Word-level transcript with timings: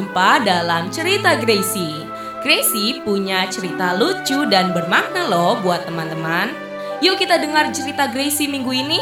berjumpa 0.00 0.48
dalam 0.48 0.88
cerita 0.88 1.36
Gracie. 1.36 2.08
Gracie 2.40 3.04
punya 3.04 3.44
cerita 3.52 3.92
lucu 3.92 4.48
dan 4.48 4.72
bermakna 4.72 5.28
loh 5.28 5.60
buat 5.60 5.84
teman-teman. 5.84 6.56
Yuk 7.04 7.20
kita 7.20 7.36
dengar 7.36 7.68
cerita 7.68 8.08
Gracie 8.08 8.48
minggu 8.48 8.72
ini. 8.72 8.96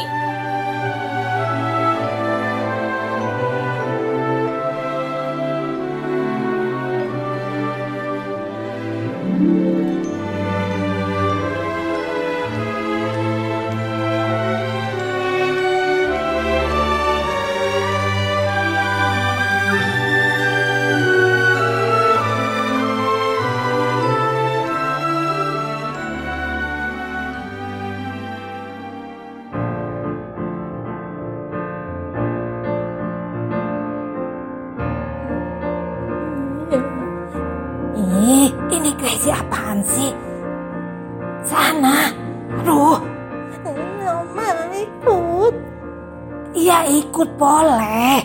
Iya 46.69 46.85
ikut 47.01 47.33
boleh. 47.33 48.21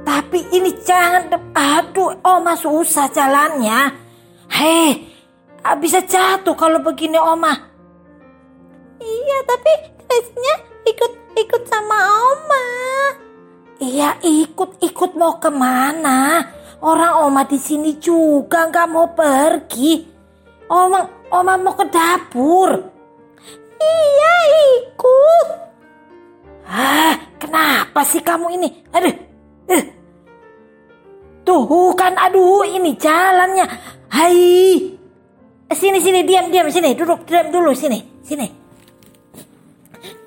Tapi 0.00 0.48
ini 0.48 0.72
jangan 0.80 1.28
de- 1.28 1.52
Aduh, 1.52 2.24
Oma 2.24 2.56
susah 2.56 3.12
jalannya. 3.12 3.92
Hei, 4.48 5.12
bisa 5.76 6.00
jatuh 6.00 6.56
kalau 6.56 6.80
begini 6.80 7.20
Oma. 7.20 7.52
Iya, 8.96 9.38
tapi 9.44 9.92
Grace-nya 10.08 10.54
ikut 10.88 11.36
ikut 11.36 11.62
sama 11.68 12.00
Oma. 12.32 12.66
Iya 13.76 14.16
ikut-ikut 14.24 15.12
mau 15.12 15.36
ke 15.36 15.52
mana? 15.52 16.48
Orang 16.80 17.28
Oma 17.28 17.44
di 17.44 17.60
sini 17.60 18.00
juga 18.00 18.72
nggak 18.72 18.88
mau 18.88 19.12
pergi. 19.12 20.00
Oma, 20.64 21.28
Oma 21.28 21.60
mau 21.60 21.76
ke 21.76 21.84
dapur. 21.92 22.72
Iya, 23.76 24.34
ikut. 24.80 25.61
Ah, 26.72 27.20
kenapa 27.36 28.00
sih 28.08 28.24
kamu 28.24 28.56
ini? 28.56 28.68
Aduh, 28.96 29.12
eh. 29.68 29.84
Tuh 31.44 31.92
kan, 31.92 32.16
aduh 32.16 32.64
ini 32.64 32.96
jalannya. 32.96 33.68
Hai, 34.08 34.80
sini 35.68 36.00
sini 36.00 36.24
diam 36.24 36.48
diam 36.48 36.72
sini 36.72 36.96
duduk 36.96 37.28
diam 37.28 37.52
dulu 37.52 37.76
sini 37.76 38.00
sini. 38.24 38.48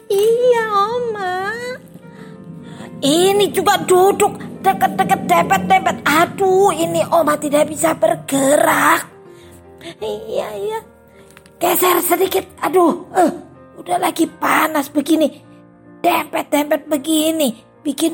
Iya, 0.05 0.65
Oma. 0.69 1.49
Ini 3.01 3.49
juga 3.49 3.81
duduk 3.81 4.37
deket-deket 4.61 5.25
depet-depet. 5.25 5.97
Aduh, 6.05 6.69
ini 6.77 7.01
Oma 7.09 7.41
tidak 7.41 7.73
bisa 7.73 7.97
bergerak. 7.97 9.09
Iya, 9.97 10.47
iya. 10.61 10.79
Geser 11.57 11.97
sedikit. 12.05 12.45
Aduh, 12.61 13.09
eh, 13.17 13.31
udah 13.81 13.97
lagi 13.97 14.29
panas 14.29 14.93
begini. 14.93 15.54
Dempet-dempet 16.05 16.85
begini. 16.85 17.57
Bikin 17.81 18.13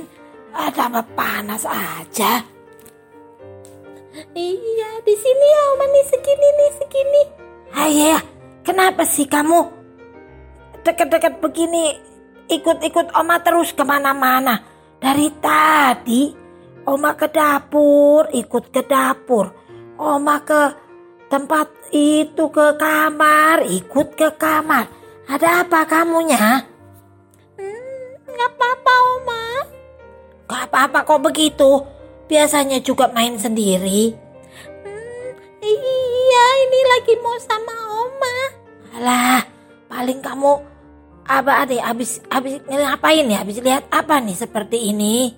ah, 0.55 0.71
tambah 0.71 1.03
panas 1.11 1.67
aja. 1.67 2.39
Iya, 4.31 4.89
di 5.03 5.15
sini 5.19 5.45
ya 5.51 5.61
Oma 5.75 5.85
nih 5.91 6.05
segini 6.07 6.47
nih 6.55 6.71
segini. 6.79 7.23
Ayah, 7.75 8.21
kenapa 8.63 9.03
sih 9.03 9.27
kamu 9.27 9.67
deket-deket 10.87 11.43
begini 11.43 11.99
ikut-ikut 12.47 13.11
Oma 13.11 13.43
terus 13.43 13.75
ke 13.75 13.83
mana-mana? 13.83 14.63
Dari 14.95 15.27
tadi 15.43 16.31
Oma 16.87 17.19
ke 17.19 17.27
dapur, 17.27 18.31
ikut 18.31 18.71
ke 18.71 18.87
dapur. 18.87 19.51
Oma 19.99 20.39
ke 20.47 20.61
tempat 21.27 21.91
itu 21.91 22.47
ke 22.55 22.71
kamar, 22.79 23.67
ikut 23.67 24.15
ke 24.15 24.31
kamar. 24.39 24.87
Ada 25.27 25.67
apa 25.67 25.83
kamunya? 25.83 26.70
Nggak 28.31 28.51
apa-apa, 28.57 28.93
Oma. 29.15 29.45
Gak 30.51 30.67
apa-apa 30.67 30.99
kok 31.07 31.23
begitu. 31.23 31.71
Biasanya 32.27 32.83
juga 32.83 33.07
main 33.11 33.39
sendiri. 33.39 34.11
Hmm, 34.83 35.31
iya, 35.63 36.45
ini 36.67 36.79
lagi 36.91 37.13
mau 37.23 37.35
sama 37.39 37.75
Oma. 38.03 38.37
Alah, 38.99 39.43
paling 39.87 40.19
kamu 40.19 40.51
apa 41.23 41.63
ada 41.63 41.75
habis 41.87 42.19
habis 42.27 42.59
ngapain 42.67 43.31
ya? 43.31 43.47
Habis 43.47 43.63
lihat 43.63 43.87
apa 43.95 44.19
nih 44.19 44.35
seperti 44.35 44.91
ini? 44.91 45.31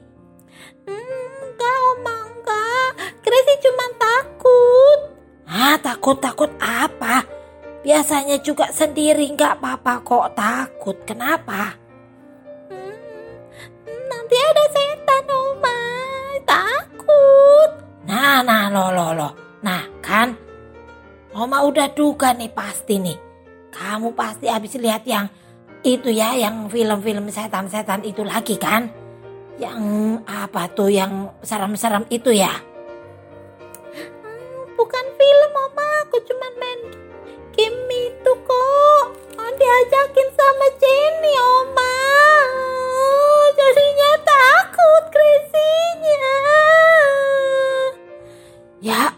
Hmm, 0.90 1.46
enggak, 1.46 1.78
Oma, 1.94 2.16
enggak. 2.34 2.90
Gracie 3.22 3.62
cuma 3.62 3.86
takut. 4.02 5.00
Ah, 5.46 5.78
takut-takut 5.78 6.50
apa? 6.58 7.22
Biasanya 7.86 8.42
juga 8.42 8.74
sendiri 8.74 9.30
nggak 9.38 9.62
apa-apa 9.62 10.02
kok 10.02 10.34
takut. 10.34 10.98
Kenapa? 11.06 11.83
Nanti 14.34 14.50
ada 14.50 14.66
setan, 14.74 15.26
Oma. 15.30 15.80
Takut. 16.42 17.70
Nah, 18.10 18.42
nah, 18.42 18.66
lo, 18.74 18.90
lo, 18.90 19.14
lo. 19.14 19.30
Nah, 19.62 19.86
kan? 20.02 20.34
Oma 21.38 21.62
udah 21.62 21.94
duga 21.94 22.34
nih 22.34 22.50
pasti 22.50 22.98
nih. 22.98 23.14
Kamu 23.70 24.18
pasti 24.18 24.50
habis 24.50 24.74
lihat 24.82 25.06
yang 25.06 25.30
itu 25.86 26.10
ya, 26.10 26.34
yang 26.34 26.66
film-film 26.66 27.30
setan-setan 27.30 28.02
itu 28.02 28.26
lagi 28.26 28.58
kan? 28.58 28.90
Yang 29.62 29.78
apa 30.26 30.66
tuh 30.74 30.90
yang 30.90 31.30
serem-serem 31.46 32.10
itu 32.10 32.34
ya? 32.34 32.58
Hmm, 33.94 34.66
bukan 34.74 35.06
film, 35.14 35.52
Oma. 35.54 36.10
Aku 36.10 36.18
cuma 36.26 36.50
main 36.58 36.82
game 37.54 37.86
itu 38.10 38.34
kok. 38.34 39.06
Oh, 39.14 39.52
diajakin 39.62 40.30
sama 40.34 40.68
Jenny, 40.82 41.34
Oma. 41.38 42.23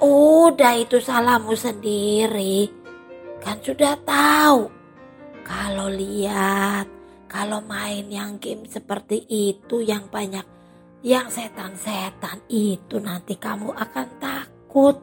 Udah 0.06 0.74
itu 0.78 1.02
salahmu 1.02 1.58
sendiri. 1.58 2.70
Kan 3.42 3.58
sudah 3.62 3.98
tahu. 4.06 4.70
Kalau 5.46 5.90
lihat, 5.90 6.90
kalau 7.30 7.62
main 7.66 8.10
yang 8.10 8.42
game 8.42 8.66
seperti 8.66 9.22
itu 9.30 9.82
yang 9.82 10.10
banyak 10.10 10.46
yang 11.06 11.30
setan-setan 11.30 12.42
itu 12.50 12.98
nanti 12.98 13.38
kamu 13.38 13.70
akan 13.78 14.08
takut. 14.18 14.98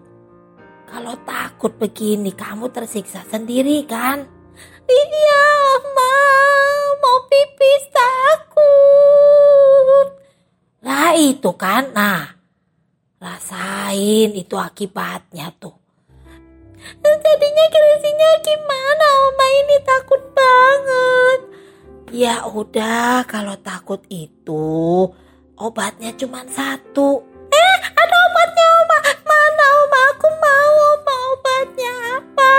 Kalau 0.90 1.14
takut 1.22 1.78
begini 1.78 2.34
kamu 2.34 2.74
tersiksa 2.74 3.22
sendiri 3.30 3.86
kan? 3.86 4.26
Iya, 4.82 5.44
Oma. 5.78 6.16
Mau 6.98 7.18
pipis 7.30 7.82
takut. 7.94 8.46
Lah 10.82 11.14
itu 11.14 11.54
kan, 11.54 11.94
nah 11.94 12.41
rasain 13.22 14.34
itu 14.34 14.58
akibatnya 14.58 15.54
tuh. 15.62 15.78
Jadinya 17.06 17.66
Gracie-nya 17.70 18.30
gimana, 18.42 19.06
Oma? 19.30 19.46
Ini 19.62 19.76
takut 19.86 20.22
banget. 20.34 21.40
Ya 22.10 22.42
udah 22.50 23.22
kalau 23.30 23.54
takut 23.62 24.02
itu 24.10 25.06
obatnya 25.54 26.10
cuma 26.18 26.42
satu. 26.50 27.22
Eh, 27.54 27.78
ada 27.94 28.16
obatnya, 28.26 28.66
Oma. 28.82 28.98
Mana, 29.22 29.66
Oma? 29.86 30.00
Aku 30.10 30.28
mau, 30.42 30.74
Oma. 30.98 31.16
Obatnya 31.38 31.94
apa? 32.18 32.54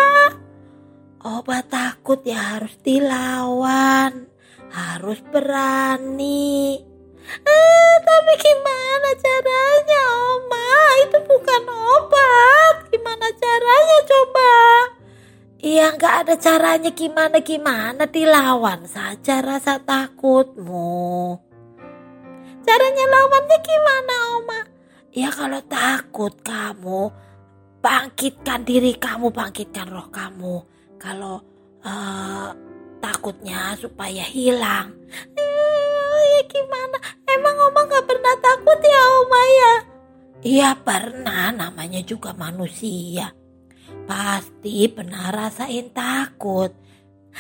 Obat 1.44 1.68
takut 1.68 2.24
ya 2.24 2.56
harus 2.56 2.80
dilawan, 2.80 4.32
harus 4.72 5.20
berani. 5.28 6.80
Eh, 7.28 7.94
tapi 8.04 8.34
gimana 8.40 8.93
Ada 16.24 16.40
caranya 16.40 16.88
gimana 16.96 17.44
gimana 17.44 18.08
dilawan 18.08 18.88
saja 18.88 19.44
rasa 19.44 19.76
takutmu. 19.84 21.36
Caranya 22.64 23.06
lawannya 23.12 23.58
gimana, 23.60 24.16
Oma? 24.40 24.60
Ya 25.12 25.28
kalau 25.36 25.60
takut 25.68 26.32
kamu 26.40 27.12
bangkitkan 27.84 28.64
diri 28.64 28.96
kamu, 28.96 29.36
bangkitkan 29.36 29.92
roh 29.92 30.08
kamu. 30.16 30.64
Kalau 30.96 31.44
eh, 31.84 32.50
takutnya 33.04 33.76
supaya 33.76 34.24
hilang. 34.24 34.96
Eh, 35.36 36.20
ya 36.40 36.42
gimana? 36.48 37.04
Emang 37.36 37.68
Oma 37.68 37.84
nggak 37.84 38.08
pernah 38.08 38.36
takut 38.40 38.80
ya, 38.80 39.02
Oma 39.28 39.42
ya? 39.44 39.74
Iya 40.40 40.72
pernah, 40.88 41.52
namanya 41.52 42.00
juga 42.00 42.32
manusia. 42.32 43.43
Pasti 44.14 44.86
pernah 44.94 45.34
rasain 45.34 45.90
takut. 45.90 46.70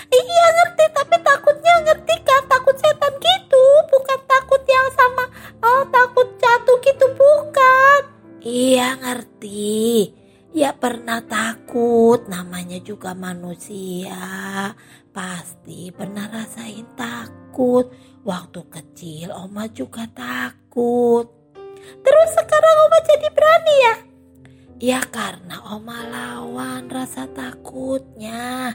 Iya 0.09 0.45
ngerti, 0.57 0.85
tapi 0.89 1.21
takutnya 1.21 1.73
ngerti 1.85 2.15
kan 2.25 2.49
takut 2.49 2.73
setan 2.81 3.13
gitu, 3.13 3.65
bukan 3.93 4.19
takut 4.25 4.57
yang 4.65 4.89
sama 4.97 5.29
oh 5.61 5.85
takut 5.93 6.33
jatuh 6.41 6.77
gitu 6.81 7.05
bukan. 7.13 8.01
Iya 8.41 8.97
ngerti. 8.97 10.17
Ya 10.49 10.73
pernah 10.73 11.21
takut, 11.21 12.25
namanya 12.25 12.81
juga 12.81 13.13
manusia. 13.13 14.73
Pasti 15.13 15.93
pernah 15.93 16.25
rasain 16.25 16.89
takut. 16.97 17.93
Waktu 18.25 18.61
kecil 18.73 19.29
Oma 19.29 19.69
juga 19.69 20.09
takut. 20.09 21.29
Terus 22.01 22.29
sekarang 22.33 22.75
Oma 22.89 22.97
jadi 23.05 23.29
berani 23.29 23.75
ya? 23.77 23.95
Ya 24.81 25.05
karena 25.05 25.61
Oma 25.69 26.01
lawan 26.09 26.89
rasa 26.89 27.29
takutnya. 27.29 28.73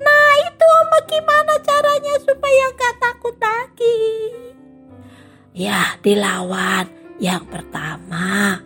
Nah 0.00 0.32
itu 0.48 0.64
Oma 0.64 0.98
gimana 1.04 1.54
caranya 1.60 2.14
supaya 2.24 2.64
gak 2.72 2.96
takut 2.96 3.36
lagi? 3.36 4.00
Ya 5.52 5.98
dilawan. 6.00 6.88
Yang 7.18 7.50
pertama, 7.50 8.62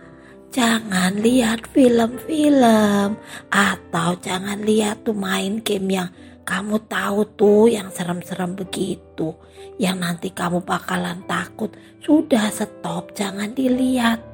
jangan 0.53 1.17
lihat 1.25 1.65
film-film 1.73 3.17
atau 3.49 4.11
jangan 4.21 4.61
lihat 4.61 5.01
tuh 5.01 5.17
main 5.17 5.65
game 5.65 5.89
yang 5.89 6.13
kamu 6.45 6.85
tahu 6.85 7.25
tuh 7.33 7.73
yang 7.73 7.89
serem-serem 7.89 8.53
begitu. 8.53 9.33
Yang 9.81 9.97
nanti 9.99 10.29
kamu 10.31 10.61
bakalan 10.63 11.25
takut. 11.25 11.73
Sudah 12.05 12.53
stop, 12.53 13.17
jangan 13.17 13.57
dilihat. 13.57 14.32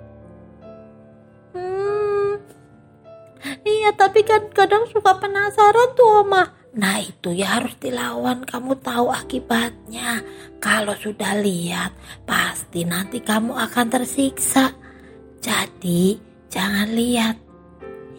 Iya 3.88 3.96
tapi 3.96 4.20
kan 4.20 4.52
kadang 4.52 4.84
suka 4.92 5.16
penasaran 5.16 5.96
tuh 5.96 6.20
Oma. 6.20 6.44
Nah 6.76 7.00
itu 7.00 7.32
ya 7.32 7.56
harus 7.56 7.72
dilawan. 7.80 8.44
Kamu 8.44 8.76
tahu 8.84 9.08
akibatnya. 9.08 10.20
Kalau 10.60 10.92
sudah 10.92 11.40
lihat 11.40 11.96
pasti 12.28 12.84
nanti 12.84 13.24
kamu 13.24 13.56
akan 13.56 13.88
tersiksa. 13.88 14.76
Jadi 15.40 16.20
jangan 16.52 16.92
lihat. 16.92 17.40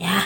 Ya. 0.01 0.25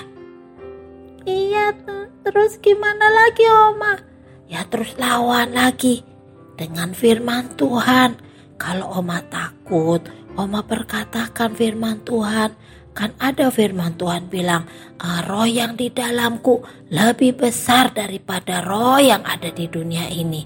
Iya 1.28 1.75
terus 2.24 2.56
gimana 2.63 3.12
lagi 3.12 3.44
Oma? 3.44 4.00
Ya 4.48 4.63
terus 4.72 4.95
lawan 4.95 5.51
lagi 5.51 6.07
dengan 6.56 6.95
firman 6.95 7.51
Tuhan. 7.60 8.16
Kalau 8.56 8.95
Oma 8.95 9.19
takut 9.28 10.07
Oma 10.40 10.63
perkatakan 10.63 11.51
firman 11.51 12.00
Tuhan 12.07 12.56
Kan 12.94 13.18
ada 13.18 13.50
firman 13.50 13.98
Tuhan 13.98 14.30
bilang, 14.30 14.69
"Ah, 15.01 15.25
roh 15.25 15.50
yang 15.50 15.74
di 15.74 15.90
dalamku 15.90 16.62
lebih 16.94 17.38
besar 17.38 17.90
daripada 17.94 18.62
roh 18.62 19.01
yang 19.01 19.25
ada 19.25 19.50
di 19.50 19.66
dunia 19.66 20.10
ini. 20.13 20.45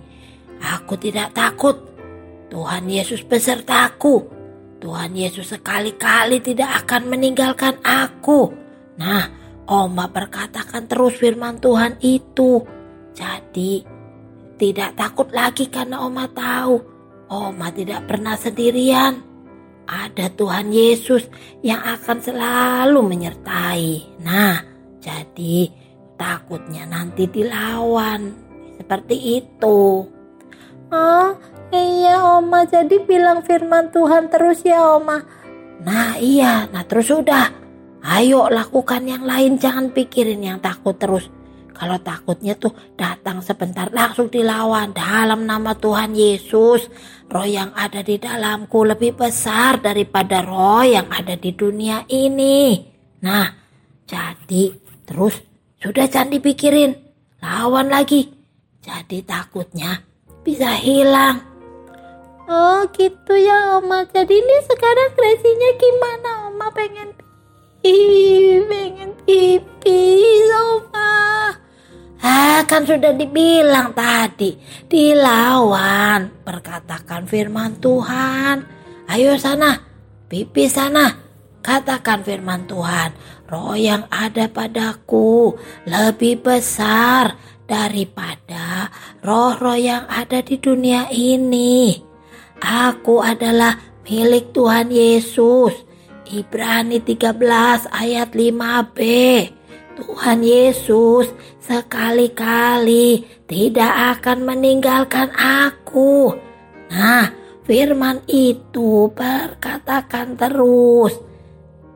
Aku 0.64 0.96
tidak 0.96 1.36
takut. 1.36 1.76
Tuhan 2.48 2.88
Yesus 2.88 3.28
besertaku. 3.28 4.24
Tuhan 4.80 5.12
Yesus 5.12 5.52
sekali-kali 5.52 6.40
tidak 6.40 6.86
akan 6.86 7.12
meninggalkan 7.12 7.76
aku. 7.84 8.50
Nah, 8.98 9.28
Oma 9.68 10.08
perkatakan 10.08 10.88
terus 10.88 11.20
firman 11.20 11.60
Tuhan 11.60 12.00
itu. 12.00 12.64
Jadi, 13.12 13.84
tidak 14.58 14.96
takut 14.96 15.30
lagi 15.36 15.70
karena 15.70 16.02
Oma 16.02 16.26
tahu 16.32 16.98
Oma 17.28 17.70
tidak 17.76 18.08
pernah 18.08 18.40
sendirian 18.40 19.27
ada 19.88 20.28
Tuhan 20.36 20.76
Yesus 20.76 21.26
yang 21.64 21.80
akan 21.80 22.20
selalu 22.20 23.00
menyertai. 23.02 24.20
Nah, 24.22 24.60
jadi 25.00 25.72
takutnya 26.20 26.84
nanti 26.84 27.26
dilawan. 27.26 28.36
Seperti 28.78 29.42
itu. 29.42 30.06
Oh, 30.92 31.30
iya 31.72 32.22
Oma. 32.38 32.68
Jadi 32.68 33.02
bilang 33.02 33.42
firman 33.42 33.90
Tuhan 33.90 34.28
terus 34.28 34.62
ya 34.68 35.00
Oma. 35.00 35.24
Nah 35.84 36.20
iya, 36.20 36.68
nah 36.70 36.84
terus 36.84 37.10
udah. 37.10 37.48
Ayo 38.08 38.48
lakukan 38.48 39.04
yang 39.04 39.28
lain, 39.28 39.60
jangan 39.60 39.92
pikirin 39.92 40.40
yang 40.40 40.60
takut 40.64 40.96
terus. 40.96 41.28
Kalau 41.78 42.02
takutnya 42.02 42.58
tuh 42.58 42.74
datang 42.98 43.46
sebentar 43.46 43.86
langsung 43.94 44.34
dilawan 44.34 44.98
dalam 44.98 45.46
nama 45.46 45.78
Tuhan 45.78 46.18
Yesus. 46.18 46.90
Roh 47.30 47.46
yang 47.46 47.70
ada 47.78 48.02
di 48.02 48.18
dalamku 48.18 48.82
lebih 48.82 49.14
besar 49.14 49.78
daripada 49.78 50.42
roh 50.42 50.82
yang 50.82 51.06
ada 51.14 51.38
di 51.38 51.54
dunia 51.54 52.02
ini. 52.10 52.82
Nah, 53.22 53.46
jadi 54.10 54.74
terus 55.06 55.38
sudah 55.78 56.10
jangan 56.10 56.34
dipikirin. 56.34 56.98
Lawan 57.38 57.94
lagi. 57.94 58.34
Jadi 58.82 59.22
takutnya 59.22 60.02
bisa 60.42 60.74
hilang. 60.74 61.44
Oh 62.48 62.88
gitu 62.96 63.36
ya 63.36 63.78
Oma. 63.78 64.08
Jadi 64.08 64.40
ini 64.40 64.58
sekarang 64.64 65.12
kreasinya 65.20 65.70
gimana 65.76 66.30
Oma 66.48 66.68
pengen 66.72 67.12
pipis, 67.84 68.64
pengen 68.72 69.12
pipis 69.28 70.50
Oma. 70.56 71.27
Ah, 72.22 72.66
kan 72.66 72.82
sudah 72.82 73.14
dibilang 73.14 73.94
tadi, 73.94 74.58
dilawan, 74.90 76.42
perkatakan 76.42 77.30
firman 77.30 77.78
Tuhan. 77.78 78.66
Ayo 79.08 79.38
sana, 79.38 79.78
pipi 80.26 80.66
sana, 80.66 81.14
katakan 81.62 82.26
firman 82.26 82.66
Tuhan. 82.66 83.14
Roh 83.48 83.78
yang 83.78 84.10
ada 84.12 84.50
padaku 84.52 85.56
lebih 85.88 86.44
besar 86.44 87.38
daripada 87.64 88.92
roh-roh 89.24 89.78
yang 89.78 90.04
ada 90.10 90.42
di 90.42 90.58
dunia 90.58 91.08
ini. 91.14 91.96
Aku 92.60 93.22
adalah 93.22 93.78
milik 94.08 94.52
Tuhan 94.52 94.90
Yesus. 94.90 95.86
Ibrani 96.28 97.00
13 97.00 97.88
ayat 97.88 98.36
5b. 98.36 99.00
Tuhan 99.98 100.46
Yesus 100.46 101.34
sekali-kali 101.58 103.26
tidak 103.50 104.22
akan 104.22 104.46
meninggalkan 104.46 105.34
aku. 105.34 106.38
Nah, 106.94 107.34
firman 107.66 108.22
itu 108.30 109.10
berkatakan 109.10 110.38
terus. 110.38 111.18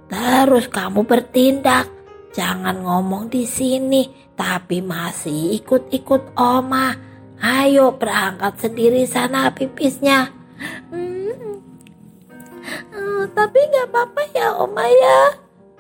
Terus 0.09 0.65
kamu 0.67 1.05
bertindak. 1.05 1.85
Jangan 2.33 2.81
ngomong 2.81 3.29
di 3.29 3.45
sini, 3.45 4.09
tapi 4.33 4.81
masih 4.81 5.61
ikut-ikut 5.61 6.33
Oma. 6.33 6.95
Ayo 7.37 7.93
berangkat 7.93 8.65
sendiri 8.65 9.05
sana 9.05 9.53
pipisnya. 9.53 10.31
Hmm. 10.89 11.59
Uh, 12.91 13.25
tapi 13.35 13.59
nggak 13.61 13.87
apa-apa 13.93 14.21
ya 14.33 14.47
Oma 14.57 14.85
ya. 14.89 15.19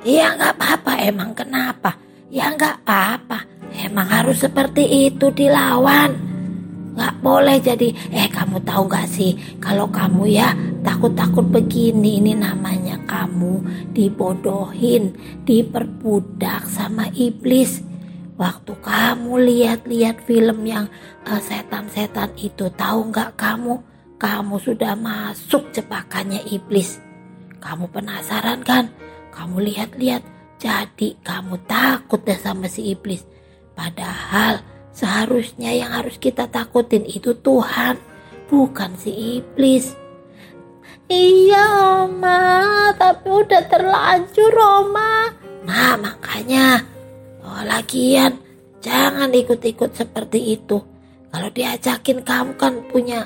Iya 0.01 0.25
nggak 0.37 0.53
apa-apa 0.57 0.91
emang 1.05 1.31
kenapa? 1.37 2.10
Ya 2.31 2.47
nggak 2.55 2.87
apa-apa. 2.87 3.43
Emang 3.75 4.07
harus 4.07 4.39
seperti 4.39 5.11
itu 5.11 5.27
dilawan. 5.35 6.15
Nggak 6.95 7.15
boleh 7.19 7.59
jadi, 7.59 7.91
eh 8.11 8.31
kamu 8.31 8.63
tahu 8.63 8.87
nggak 8.87 9.07
sih 9.07 9.35
kalau 9.59 9.87
kamu 9.91 10.31
ya 10.31 10.55
takut-takut 10.83 11.43
begini 11.43 12.23
ini 12.23 12.35
namanya 12.35 12.99
kamu 13.03 13.63
dibodohin, 13.91 15.11
diperbudak 15.43 16.67
sama 16.71 17.11
iblis. 17.11 17.83
Waktu 18.39 18.73
kamu 18.79 19.31
lihat-lihat 19.37 20.23
film 20.23 20.63
yang 20.63 20.87
uh, 21.27 21.39
setan-setan 21.39 22.31
itu 22.39 22.71
tahu 22.73 23.11
nggak 23.11 23.35
kamu? 23.35 23.75
Kamu 24.15 24.55
sudah 24.55 24.95
masuk 24.95 25.67
jebakannya 25.75 26.43
iblis. 26.47 26.99
Kamu 27.59 27.91
penasaran 27.91 28.63
kan? 28.63 28.87
Kamu 29.35 29.61
lihat-lihat 29.63 30.40
jadi 30.61 31.17
kamu 31.25 31.65
takut 31.65 32.21
deh 32.21 32.37
sama 32.37 32.69
si 32.69 32.93
iblis. 32.93 33.25
Padahal 33.73 34.61
seharusnya 34.93 35.73
yang 35.73 35.89
harus 35.97 36.21
kita 36.21 36.45
takutin 36.53 37.01
itu 37.09 37.33
Tuhan, 37.33 37.97
bukan 38.45 38.93
si 38.93 39.41
iblis. 39.41 39.97
Iya 41.09 41.65
Oma, 42.05 42.93
tapi 42.93 43.25
udah 43.25 43.63
terlanjur 43.65 44.53
Oma. 44.53 45.33
Nah 45.65 45.97
makanya, 45.97 46.85
oh 47.41 47.65
lagian 47.65 48.37
jangan 48.85 49.33
ikut-ikut 49.33 49.97
seperti 49.97 50.61
itu. 50.61 50.77
Kalau 51.33 51.49
diajakin 51.49 52.21
kamu 52.21 52.53
kan 52.61 52.85
punya 52.85 53.25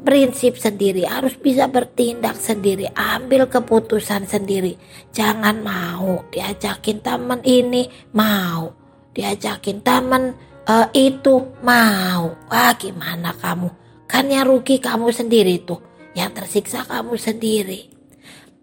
prinsip 0.00 0.56
sendiri, 0.56 1.04
harus 1.06 1.36
bisa 1.36 1.68
bertindak 1.68 2.36
sendiri, 2.36 2.88
ambil 2.96 3.46
keputusan 3.46 4.26
sendiri. 4.26 4.74
Jangan 5.12 5.60
mau 5.60 6.24
diajakin 6.32 7.04
teman 7.04 7.40
ini, 7.44 7.86
mau 8.16 8.72
diajakin 9.12 9.84
teman 9.84 10.34
uh, 10.66 10.88
itu, 10.96 11.60
mau. 11.62 12.34
Wah, 12.48 12.72
gimana 12.76 13.36
kamu? 13.36 13.68
Kan 14.10 14.26
yang 14.32 14.48
rugi 14.48 14.82
kamu 14.82 15.14
sendiri 15.14 15.62
tuh, 15.62 15.78
yang 16.18 16.34
tersiksa 16.34 16.82
kamu 16.82 17.14
sendiri. 17.14 17.86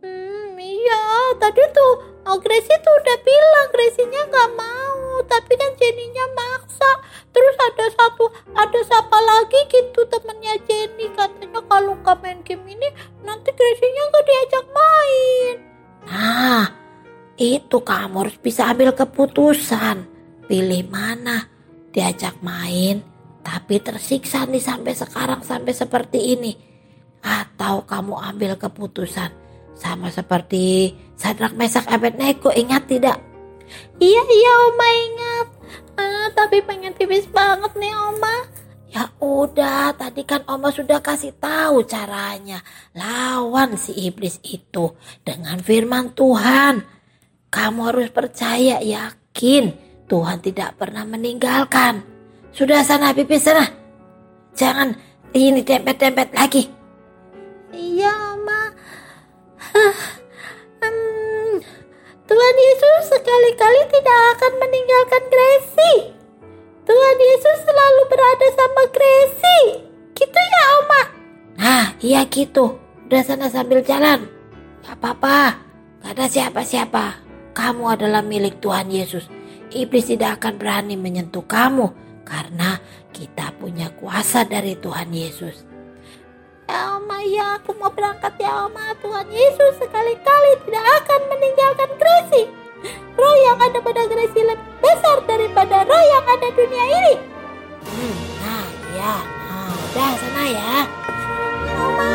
Hmm, 0.04 0.54
iya 0.60 1.32
tadi 1.40 1.64
tuh 1.72 2.18
oh, 2.28 2.38
Gracie 2.44 2.78
tuh 2.84 2.94
udah 3.00 3.18
bilang 3.24 3.68
Gracie-nya 3.72 4.22
nggak 4.28 4.50
mau, 4.60 4.77
tapi 5.26 5.54
kan 5.58 5.72
Jenny-nya 5.80 6.26
maksa. 6.38 6.92
Terus 7.34 7.56
ada 7.58 7.86
satu, 7.94 8.26
ada 8.54 8.80
siapa 8.86 9.18
lagi 9.18 9.60
gitu 9.70 10.02
temennya 10.10 10.58
Jenny 10.66 11.10
katanya 11.14 11.62
kalau 11.66 11.94
nggak 12.02 12.18
main 12.22 12.40
game 12.42 12.66
ini 12.66 12.90
nanti 13.22 13.50
Gracie-nya 13.54 14.04
nggak 14.10 14.26
diajak 14.26 14.66
main. 14.74 15.56
Nah, 16.08 16.66
itu 17.38 17.78
kamu 17.82 18.16
harus 18.26 18.38
bisa 18.42 18.74
ambil 18.74 18.94
keputusan. 18.94 20.10
Pilih 20.48 20.88
mana 20.88 21.44
diajak 21.92 22.40
main, 22.40 23.04
tapi 23.44 23.84
tersiksa 23.84 24.48
nih 24.48 24.64
sampai 24.64 24.96
sekarang 24.96 25.44
sampai 25.44 25.76
seperti 25.76 26.38
ini. 26.38 26.56
Atau 27.22 27.84
kamu 27.84 28.16
ambil 28.16 28.56
keputusan 28.56 29.30
sama 29.78 30.10
seperti 30.10 30.96
Sadrak 31.14 31.54
Mesak 31.54 31.86
Abednego 31.86 32.50
ingat 32.50 32.90
tidak? 32.90 33.18
Iya 33.98 34.22
iya 34.22 34.54
Oma 34.72 34.88
ingat. 34.88 35.48
Ah, 35.98 36.28
tapi 36.38 36.62
pengen 36.62 36.94
pipis 36.94 37.26
banget 37.30 37.74
nih 37.76 37.94
Oma. 37.94 38.36
Ya 38.88 39.12
udah, 39.20 39.92
tadi 40.00 40.24
kan 40.24 40.48
Oma 40.48 40.72
sudah 40.72 41.04
kasih 41.04 41.36
tahu 41.38 41.84
caranya. 41.84 42.64
Lawan 42.96 43.76
si 43.76 43.94
iblis 43.94 44.40
itu 44.48 44.96
dengan 45.22 45.60
firman 45.60 46.16
Tuhan. 46.16 46.82
Kamu 47.52 47.80
harus 47.92 48.10
percaya, 48.12 48.80
yakin 48.80 49.76
Tuhan 50.08 50.40
tidak 50.40 50.80
pernah 50.80 51.04
meninggalkan. 51.04 52.02
Sudah 52.56 52.82
sana 52.82 53.12
pipis 53.12 53.44
sana. 53.44 53.68
Jangan 54.58 54.96
ini 55.36 55.62
tempet-tempet 55.62 56.34
lagi. 56.34 56.64
Iya 57.76 58.10
Oma. 58.34 58.62
Hmm, 59.58 59.94
Tuhan 62.28 62.56
Yesus 62.60 63.02
sekali-kali 63.08 63.82
tidak 63.88 64.20
akan 64.36 64.54
meninggalkan 64.60 65.24
Gracie. 65.32 66.12
Tuhan 66.84 67.18
Yesus 67.24 67.58
selalu 67.64 68.02
berada 68.12 68.48
sama 68.52 68.84
Gracie. 68.92 69.68
Gitu 70.12 70.36
ya 70.36 70.64
Oma. 70.84 71.04
Nah, 71.56 71.86
iya 72.04 72.28
gitu. 72.28 72.76
Udah 73.08 73.24
sana 73.24 73.48
sambil 73.48 73.80
jalan. 73.80 74.28
Gak 74.84 75.00
apa-apa. 75.00 75.56
Gak 76.04 76.20
ada 76.20 76.28
siapa-siapa. 76.28 77.06
Kamu 77.56 77.96
adalah 77.96 78.20
milik 78.20 78.60
Tuhan 78.60 78.92
Yesus. 78.92 79.32
Iblis 79.72 80.12
tidak 80.12 80.44
akan 80.44 80.60
berani 80.60 81.00
menyentuh 81.00 81.48
kamu 81.48 81.92
karena 82.28 82.76
kita 83.16 83.56
punya 83.56 83.88
kuasa 83.96 84.44
dari 84.44 84.76
Tuhan 84.76 85.16
Yesus. 85.16 85.67
Ya 86.68 87.00
Oma, 87.00 87.24
ya 87.24 87.56
aku 87.56 87.72
mau 87.80 87.88
berangkat 87.88 88.36
ya 88.44 88.68
Oma. 88.68 88.92
Tuhan 89.00 89.28
Yesus 89.32 89.80
sekali-kali 89.80 90.52
tidak 90.68 90.86
akan 91.00 91.22
meninggalkan 91.32 91.90
Gracie. 91.96 92.52
Roh 93.16 93.36
yang 93.48 93.56
ada 93.56 93.80
pada 93.80 94.04
Gracie 94.04 94.44
lebih 94.44 94.68
besar 94.84 95.24
daripada 95.24 95.88
roh 95.88 96.04
yang 96.12 96.26
ada 96.28 96.48
dunia 96.52 96.86
ini. 96.92 97.14
Hmm, 97.88 98.16
nah, 98.44 98.68
iya. 98.92 99.16
Nah, 99.48 99.72
udah 99.80 100.12
sana 100.20 100.44
ya. 100.52 100.76
Oma. 101.72 102.12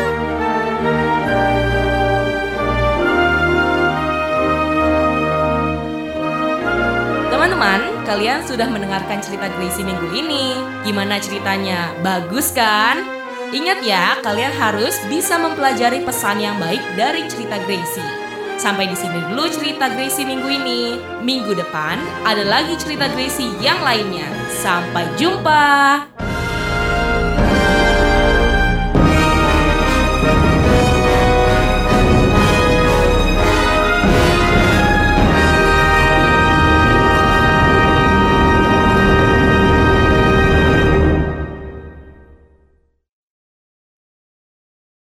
Teman-teman, 7.33 7.81
kalian 8.05 8.39
sudah 8.45 8.69
mendengarkan 8.69 9.17
cerita 9.17 9.49
Gracie 9.57 9.81
minggu 9.81 10.13
ini. 10.13 10.61
Gimana 10.85 11.17
ceritanya? 11.17 11.89
Bagus 12.05 12.53
kan? 12.53 13.12
Ingat 13.53 13.85
ya, 13.85 14.17
kalian 14.25 14.49
harus 14.57 14.97
bisa 15.05 15.37
mempelajari 15.37 16.01
pesan 16.01 16.41
yang 16.41 16.57
baik 16.57 16.81
dari 16.97 17.21
cerita 17.29 17.61
Gracie. 17.69 18.01
Sampai 18.57 18.89
di 18.89 18.97
sini 18.97 19.21
dulu 19.29 19.45
cerita 19.45 19.93
Gracie 19.93 20.25
minggu 20.25 20.49
ini. 20.49 20.97
Minggu 21.21 21.53
depan 21.53 22.01
ada 22.25 22.41
lagi 22.41 22.73
cerita 22.81 23.05
Gracie 23.13 23.53
yang 23.61 23.77
lainnya. 23.85 24.25
Sampai 24.57 25.05
jumpa. 25.21 26.12